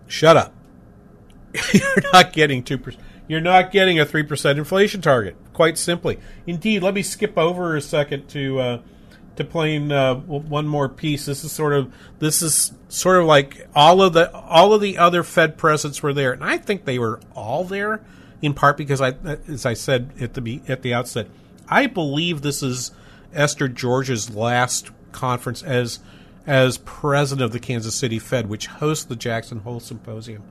[0.05, 0.53] shut up.
[1.73, 2.95] You're not getting 2%.
[3.27, 6.19] You're not getting a 3% inflation target, quite simply.
[6.45, 8.81] Indeed, let me skip over a second to uh,
[9.37, 11.25] to playing uh, one more piece.
[11.25, 14.97] This is sort of this is sort of like all of the all of the
[14.97, 18.01] other Fed presidents were there, and I think they were all there
[18.41, 19.15] in part because I,
[19.47, 21.27] as I said at the at the outset,
[21.67, 22.91] I believe this is
[23.33, 25.99] Esther George's last conference as
[26.45, 30.43] as president of the Kansas City Fed, which hosts the Jackson Hole Symposium.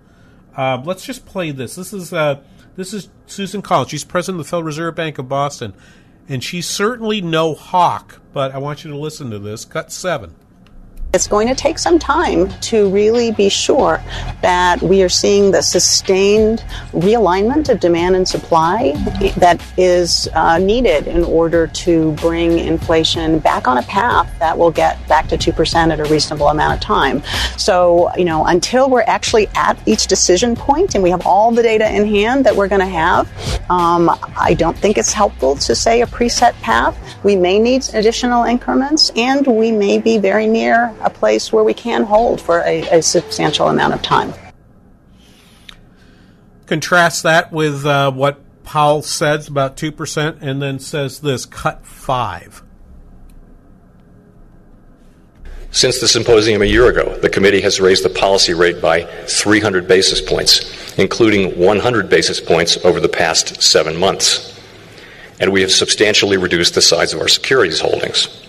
[0.57, 1.75] Uh, let's just play this.
[1.75, 2.41] This is uh,
[2.77, 3.91] this is Susan Collins.
[3.91, 5.75] She's president of the Federal Reserve Bank of Boston,
[6.29, 8.21] and she's certainly no hawk.
[8.33, 9.65] But I want you to listen to this.
[9.65, 10.35] Cut seven.
[11.15, 14.03] It's going to take some time to really be sure
[14.43, 18.93] that we are seeing the sustained realignment of demand and supply
[19.39, 24.71] that is uh, needed in order to bring inflation back on a path that will
[24.71, 27.23] get back to 2% at a reasonable amount of time.
[27.57, 31.63] So, you know, until we're actually at each decision point and we have all the
[31.63, 33.27] data in hand that we're going to have,
[33.71, 36.99] um, I don't think it's helpful to say a preset path.
[37.25, 41.73] We may need additional increments and we may be very near a place where we
[41.73, 44.35] can hold for a, a substantial amount of time.
[46.67, 52.65] Contrast that with uh, what Powell says about 2% and then says this cut 5.
[55.71, 59.87] Since the symposium a year ago, the committee has raised the policy rate by 300
[59.87, 64.59] basis points, including 100 basis points over the past seven months.
[65.39, 68.46] And we have substantially reduced the size of our securities holdings.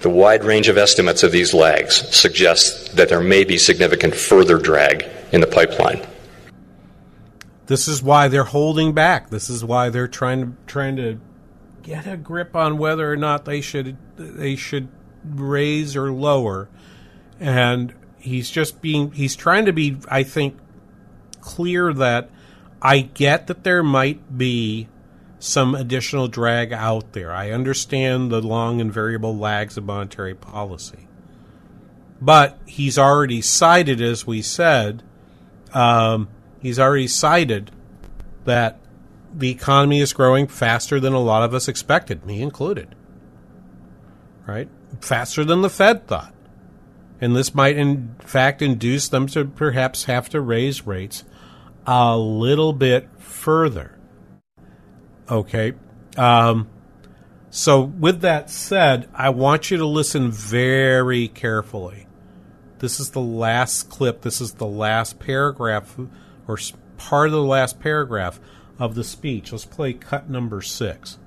[0.00, 4.58] The wide range of estimates of these lags suggests that there may be significant further
[4.58, 6.06] drag in the pipeline.
[7.66, 9.28] This is why they're holding back.
[9.28, 11.20] This is why they're trying to trying to
[11.82, 14.88] get a grip on whether or not they should they should
[15.24, 16.68] raise or lower.
[17.40, 20.56] And he's just being he's trying to be I think
[21.40, 22.30] clear that
[22.80, 24.88] I get that there might be
[25.38, 27.32] some additional drag out there.
[27.32, 31.06] I understand the long and variable lags of monetary policy.
[32.20, 35.02] But he's already cited, as we said,
[35.72, 36.28] um,
[36.60, 37.70] he's already cited
[38.44, 38.80] that
[39.32, 42.94] the economy is growing faster than a lot of us expected, me included.
[44.46, 44.68] Right?
[45.00, 46.34] Faster than the Fed thought.
[47.20, 51.24] And this might, in fact, induce them to perhaps have to raise rates
[51.86, 53.97] a little bit further.
[55.30, 55.74] Okay.
[56.16, 56.68] Um,
[57.50, 62.06] so, with that said, I want you to listen very carefully.
[62.78, 64.22] This is the last clip.
[64.22, 65.96] This is the last paragraph,
[66.46, 66.58] or
[66.96, 68.38] part of the last paragraph
[68.78, 69.52] of the speech.
[69.52, 71.18] Let's play cut number six.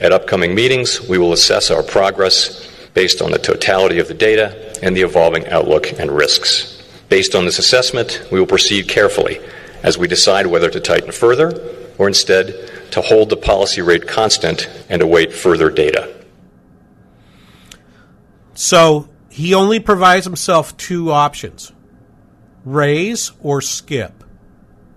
[0.00, 4.78] At upcoming meetings, we will assess our progress based on the totality of the data
[4.82, 6.82] and the evolving outlook and risks.
[7.08, 9.40] Based on this assessment, we will proceed carefully
[9.82, 11.52] as we decide whether to tighten further
[11.98, 16.14] or instead to hold the policy rate constant and await further data.
[18.54, 21.72] So he only provides himself two options
[22.64, 24.22] raise or skip.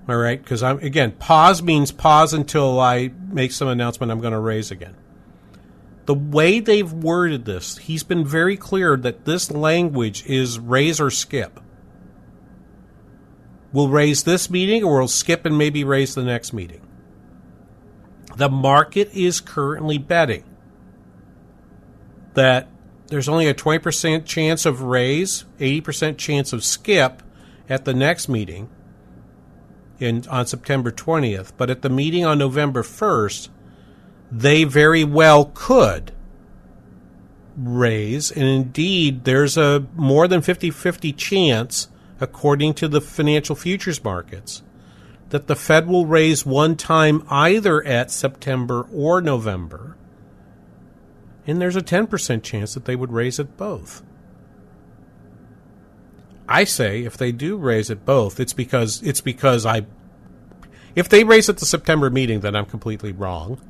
[0.10, 4.34] All right, because I'm again, pause means pause until I make some announcement I'm going
[4.34, 4.96] to raise again.
[6.06, 11.10] The way they've worded this, he's been very clear that this language is raise or
[11.10, 11.62] skip.
[13.72, 16.82] We'll raise this meeting or we'll skip and maybe raise the next meeting.
[18.36, 20.44] The market is currently betting
[22.34, 22.68] that
[23.08, 27.22] there's only a 20% chance of raise, 80% chance of skip
[27.70, 28.70] at the next meeting
[30.00, 33.50] in on September 20th, but at the meeting on November 1st,
[34.32, 36.12] they very well could
[37.56, 38.32] raise.
[38.32, 41.88] And indeed there's a more than 50-50 chance
[42.20, 44.64] according to the financial futures markets
[45.30, 49.98] that the Fed will raise one time either at September or November.
[51.46, 54.04] And there's a 10% chance that they would raise it both.
[56.48, 59.86] I say if they do raise it both, it's because it's because I
[60.96, 63.62] if they raise it the September meeting, then I'm completely wrong.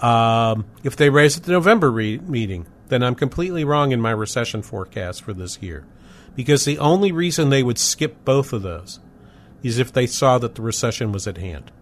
[0.00, 4.10] Um, if they raise it the November re- meeting, then I'm completely wrong in my
[4.10, 5.86] recession forecast for this year.
[6.36, 9.00] Because the only reason they would skip both of those
[9.64, 11.72] is if they saw that the recession was at hand.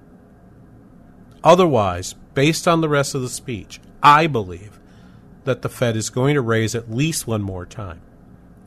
[1.44, 4.80] Otherwise, based on the rest of the speech, I believe
[5.44, 8.00] that the Fed is going to raise at least one more time.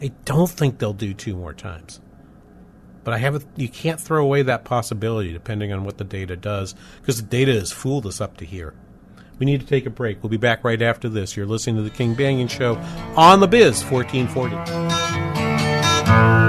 [0.02, 2.02] I don't think they'll do two more times.
[3.06, 6.36] But I have a, you can't throw away that possibility depending on what the data
[6.36, 8.74] does because the data has fooled us up to here.
[9.38, 10.24] We need to take a break.
[10.24, 11.38] We'll be back right after this.
[11.38, 12.76] You're listening to the King Banaian Show
[13.16, 16.45] on the Biz 1440.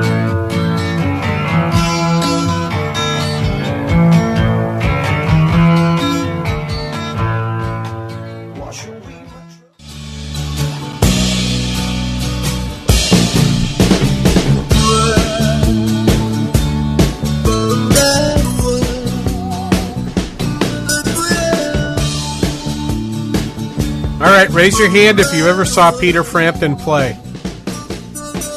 [24.26, 27.16] All right, raise your hand if you ever saw Peter Frampton play.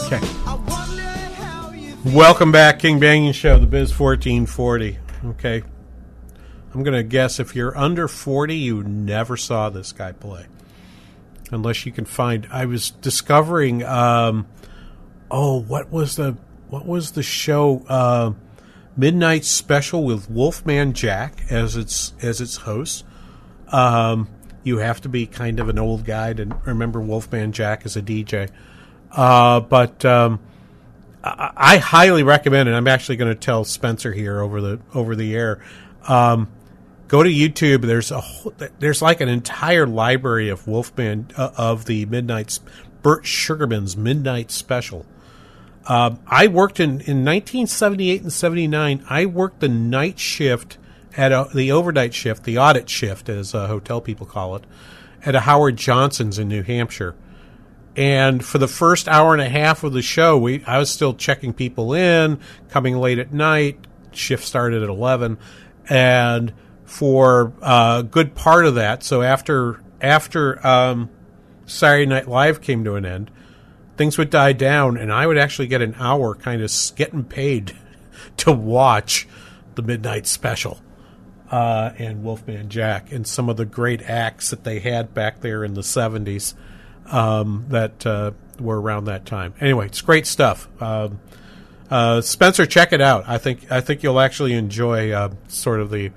[0.07, 0.19] Okay.
[2.05, 4.97] Welcome back, King Banaian Show, the Biz 1440.
[5.25, 5.61] Okay.
[6.73, 10.47] I'm going to guess if you're under 40, you never saw this guy play.
[11.51, 12.47] Unless you can find.
[12.51, 13.83] I was discovering.
[13.83, 14.47] Um,
[15.29, 16.35] oh, what was the
[16.69, 17.85] what was the show?
[17.87, 18.33] Uh,
[18.97, 23.05] Midnight Special with Wolfman Jack as its as its host.
[23.67, 24.29] Um,
[24.63, 28.01] you have to be kind of an old guy to remember Wolfman Jack as a
[28.01, 28.49] DJ.
[29.11, 30.39] Uh, but um,
[31.23, 32.73] I, I, highly recommend it.
[32.73, 35.61] I'm actually going to tell Spencer here over the over the air.
[36.07, 36.47] Um,
[37.07, 37.81] go to YouTube.
[37.81, 38.21] There's a
[38.79, 42.59] there's like an entire library of Wolfman uh, of the Midnight
[43.01, 45.05] Burt Sugarman's Midnight Special.
[45.87, 49.03] Um, I worked in in 1978 and 79.
[49.09, 50.77] I worked the night shift
[51.15, 54.63] at a, the overnight shift, the audit shift, as uh, hotel people call it,
[55.25, 57.15] at a Howard Johnson's in New Hampshire.
[57.95, 61.13] And for the first hour and a half of the show, we I was still
[61.13, 62.39] checking people in,
[62.69, 63.79] coming late at night.
[64.11, 65.37] Shift started at eleven,
[65.89, 66.53] and
[66.85, 71.09] for a good part of that, so after after um,
[71.65, 73.31] Saturday Night Live came to an end,
[73.97, 77.75] things would die down, and I would actually get an hour, kind of getting paid
[78.37, 79.27] to watch
[79.75, 80.79] the midnight special
[81.51, 85.63] uh, and Wolfman Jack and some of the great acts that they had back there
[85.63, 86.55] in the seventies
[87.07, 89.53] um, that uh, were around that time.
[89.59, 90.67] Anyway, it's great stuff.
[90.81, 91.19] Um,
[91.89, 93.23] uh, Spencer, check it out.
[93.27, 96.11] I think I think you'll actually enjoy uh, sort of the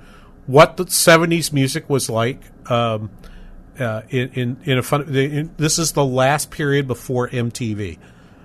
[0.47, 2.43] what the '70s music was like.
[2.70, 3.11] Um,
[3.78, 5.14] uh, in, in in a fun.
[5.14, 7.99] In, this is the last period before MTV,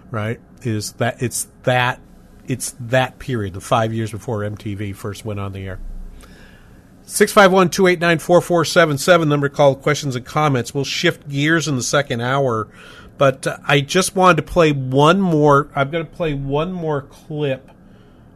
[0.10, 0.40] right?
[0.64, 2.00] Is that it's that
[2.48, 5.80] it's that period, the five years before MTV first went on the air.
[7.08, 10.74] 651 289 4477, number call questions and comments.
[10.74, 12.68] We'll shift gears in the second hour,
[13.18, 15.72] but uh, I just wanted to play one more.
[15.74, 17.72] I'm going to play one more clip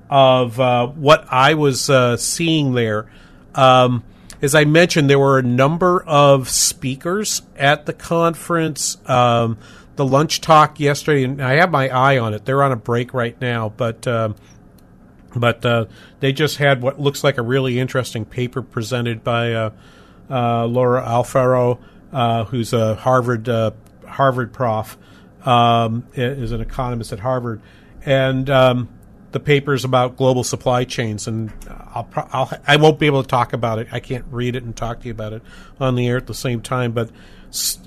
[0.10, 3.12] of uh, what I was uh, seeing there.
[3.56, 4.06] Um,
[4.42, 8.98] as I mentioned, there were a number of speakers at the conference.
[9.06, 9.58] Um,
[9.98, 12.46] the lunch talk yesterday, and I have my eye on it.
[12.46, 14.36] They're on a break right now, but um,
[15.36, 15.86] but uh,
[16.22, 19.70] they just had what looks like a really interesting paper presented by uh,
[20.30, 21.80] uh, Laura Alfaro,
[22.14, 23.72] uh, who's a Harvard uh,
[24.08, 24.98] Harvard prof,
[25.44, 27.62] um, is an economist at Harvard,
[28.06, 28.88] and um,
[29.32, 31.28] the paper is about global supply chains.
[31.28, 33.88] And I'll, I'll I won't be able to talk about it.
[33.92, 35.42] I can't read it and talk to you about it
[35.80, 37.10] on the air at the same time, but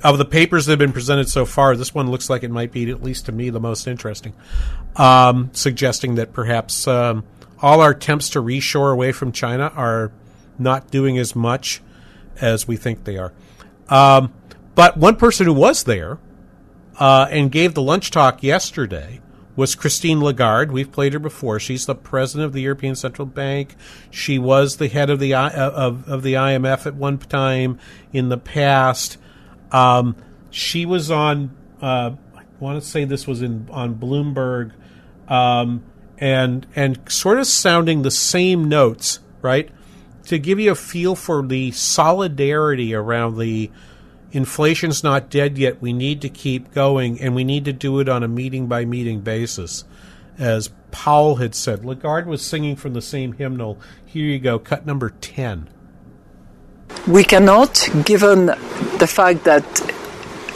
[0.03, 2.71] of the papers that have been presented so far, this one looks like it might
[2.71, 4.35] be, at least to me, the most interesting,
[4.97, 7.25] um, suggesting that perhaps um,
[7.61, 10.13] all our attempts to reshore away from China are
[10.59, 11.83] not doing as much
[12.41, 13.33] as we think they are.
[13.89, 14.33] Um,
[14.75, 16.19] but one person who was there
[16.99, 19.21] uh, and gave the lunch talk yesterday
[19.57, 20.73] was Christine Lagarde.
[20.73, 21.61] We've played her before.
[21.61, 23.77] She's the president of the European Central Bank.
[24.11, 27.79] She was the head of the of, of the IMF at one time
[28.13, 29.19] in the past.
[29.71, 30.17] Um,
[30.51, 31.55] she was on.
[31.81, 34.73] Uh, I want to say this was in on Bloomberg.
[35.29, 35.85] Um,
[36.19, 39.71] and and sort of sounding the same notes, right?
[40.27, 43.71] To give you a feel for the solidarity around the
[44.33, 45.81] inflation's not dead yet.
[45.81, 48.85] We need to keep going, and we need to do it on a meeting by
[48.85, 49.85] meeting basis.
[50.39, 53.79] As Powell had said, Lagarde was singing from the same hymnal.
[54.05, 55.69] Here you go, cut number 10.
[57.07, 59.94] We cannot, given the fact that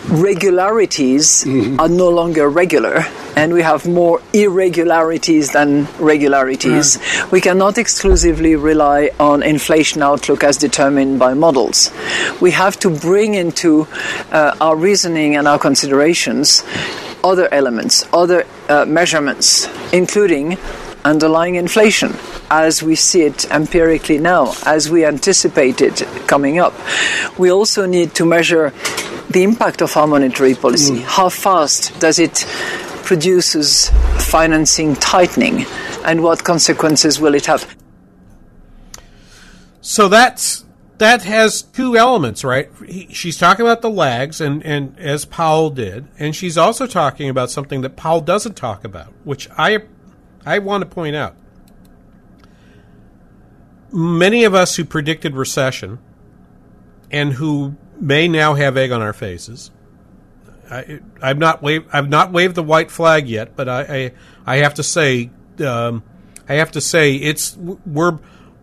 [0.09, 1.79] regularities mm-hmm.
[1.81, 3.05] are no longer regular
[3.37, 6.97] and we have more irregularities than regularities.
[6.97, 7.31] Mm.
[7.31, 11.93] We cannot exclusively rely on inflation outlook as determined by models.
[12.41, 13.87] We have to bring into
[14.33, 16.65] uh, our reasoning and our considerations
[17.23, 20.57] other elements, other uh, measurements, including
[21.09, 22.15] underlying inflation
[22.51, 26.75] as we see it empirically now, as we anticipate it coming up.
[27.39, 28.73] We also need to measure
[29.31, 30.97] the impact of our monetary policy.
[30.97, 31.03] Mm.
[31.03, 32.47] How fast does it
[33.05, 35.67] produces financing tightening,
[36.05, 37.77] and what consequences will it have?
[39.81, 40.65] So that's
[40.99, 42.69] that has two elements, right?
[42.87, 47.29] He, she's talking about the lags, and, and as Powell did, and she's also talking
[47.29, 49.85] about something that Powell doesn't talk about, which I
[50.45, 51.35] I want to point out.
[53.91, 55.99] Many of us who predicted recession
[57.11, 59.71] and who may now have egg on our faces.
[60.71, 61.89] I, I've not waved.
[61.93, 64.13] I've not waved the white flag yet, but I, I,
[64.47, 65.31] I have to say,
[65.65, 66.03] um,
[66.49, 68.19] I have to say, it's we're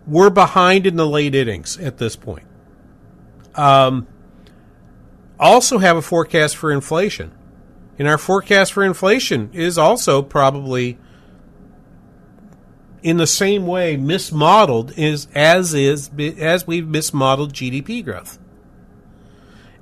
[0.06, 2.46] we're behind in the late innings at this point.
[3.56, 4.08] Um,
[5.40, 7.32] also have a forecast for inflation,
[7.98, 11.00] and our forecast for inflation is also probably
[13.06, 18.40] in the same way mismodeled is as is as we've mismodeled GDP growth.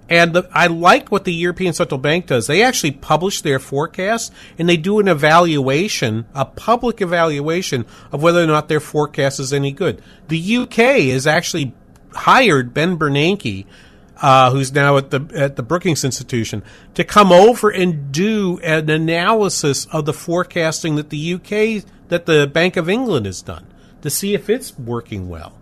[0.09, 2.47] And the, I like what the European Central Bank does.
[2.47, 8.43] They actually publish their forecast and they do an evaluation, a public evaluation of whether
[8.43, 10.01] or not their forecast is any good.
[10.27, 10.75] The UK
[11.13, 11.73] has actually
[12.11, 13.65] hired Ben Bernanke,
[14.23, 16.63] uh, who's now at the at the Brookings Institution,
[16.93, 22.47] to come over and do an analysis of the forecasting that the UK that the
[22.47, 23.67] Bank of England has done
[24.01, 25.53] to see if it's working well.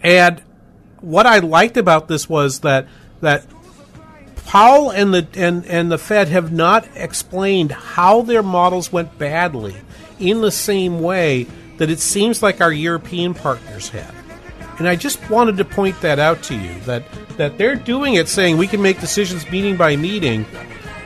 [0.00, 0.42] And
[1.00, 2.86] what I liked about this was that
[3.22, 3.46] that
[4.44, 9.76] Powell and the and, and the Fed have not explained how their models went badly
[10.18, 11.44] in the same way
[11.78, 14.21] that it seems like our European partners have.
[14.82, 17.04] And I just wanted to point that out to you that
[17.36, 20.44] that they're doing it saying we can make decisions meeting by meeting,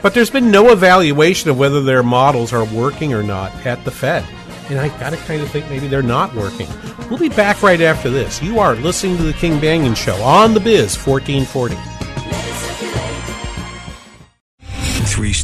[0.00, 3.90] but there's been no evaluation of whether their models are working or not at the
[3.90, 4.26] Fed.
[4.70, 6.66] And I got to kind of think maybe they're not working.
[7.10, 8.42] We'll be back right after this.
[8.42, 11.95] You are listening to the King Banaian Show on the Biz 1440.